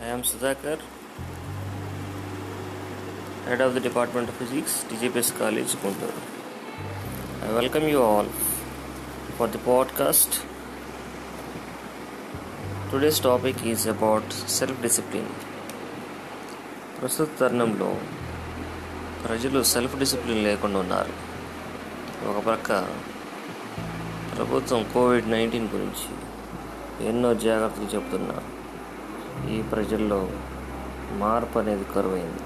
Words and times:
I 0.00 0.10
Sudhakar 0.22 0.28
Sudhakar, 0.28 0.76
of 3.64 3.72
the 3.74 3.80
department 3.86 4.28
Department 4.28 4.28
of 4.30 4.36
Physics, 4.38 4.74
TJPS 4.88 5.30
College, 5.40 5.72
Guntur. 5.82 6.12
I 7.42 7.48
welcome 7.52 7.86
you 7.88 8.00
all 8.02 8.28
for 9.36 9.46
the 9.46 9.60
today's 12.90 13.20
topic 13.26 13.60
is 13.72 13.84
about 13.88 14.30
self 14.54 14.80
discipline 14.82 15.28
ప్రస్తుత 16.96 17.28
తరుణంలో 17.40 17.90
ప్రజలు 19.26 19.62
self 19.72 19.94
discipline 19.98 20.42
లేకుండా 20.44 20.80
ఉన్నారు 20.84 21.14
ఒక 22.30 22.38
ప్రక్క 22.44 22.70
ప్రభుత్వం 24.34 24.82
Covid 24.94 25.28
nineteen 25.30 25.68
గురించి 25.74 26.08
ఎన్నో 27.10 27.32
జాగ్రత్తలు 27.46 27.90
చెబుతున్నారు 27.96 28.48
ఈ 29.48 29.62
ప్రజల్లో 29.62 30.28
మార్పు 31.12 31.58
అనేది 31.58 31.84
కరువైంది. 31.84 32.38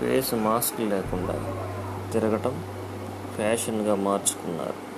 ఫేస్ 0.00 0.34
మాస్క్ 0.34 0.80
లేకుండా 0.80 1.64
తిరగటం 2.12 2.64
ఫ్యాషన్గా 3.36 3.94
మార్చుకున్నారు. 3.94 4.92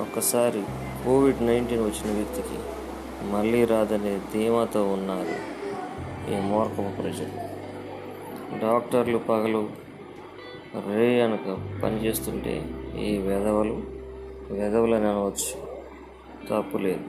ఒక్కసారి 0.00 0.64
కోవిడ్ 1.04 1.42
నైన్టీన్ 1.42 1.80
వచ్చిన 1.80 2.14
వ్యక్తికి 2.14 2.58
మళ్ళీ 3.30 3.64
రాదనే 3.64 4.20
ధీమాతో 4.32 4.92
ఉన్నారు 4.92 5.54
ఈ 6.30 6.40
మూర్ఖపు 6.40 7.02
ప్రజలు. 7.02 7.54
డాక్టర్లు 8.58 9.18
పగలు 9.18 9.68
రే 10.94 11.22
అనక 11.22 11.80
పనిచేస్తుంటే 11.82 12.70
ఈ 12.98 13.18
వెధవలు 13.18 13.82
వెధవలని 14.50 15.08
అనవచ్చు. 15.08 15.74
తప్పులేదు 16.50 17.00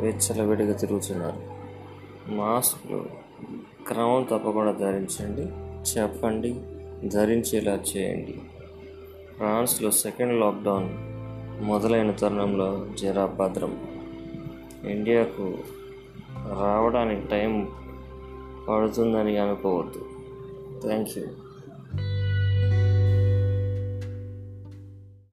వెచ్చల 0.00 0.42
విడిగా 0.42 0.72
తిరుగుతున్నారు. 0.72 1.53
మాస్క్ను 2.28 3.06
క్రమం 3.86 4.22
తప్పకుండా 4.22 4.72
ధరించండి. 4.72 5.42
చెప్పండి 5.94 6.60
ధరించేలా 7.08 7.72
చేయండి. 7.72 8.40
ఫ్రాన్స్లో 9.36 9.90
సెకండ్ 9.90 10.40
లాక్డౌన్ 10.40 10.88
మొదలైన 11.64 12.10
తరుణంలో 12.10 12.86
జరా 12.98 13.26
భద్రం. 13.26 13.88
ఇండియాకు 14.84 15.58
రావడానికి 16.58 17.28
టైం 17.28 17.68
పడుతుందని 18.68 19.38
అనుకోవద్దు. 19.38 20.06
Thank 20.82 21.18
you. 21.18 21.24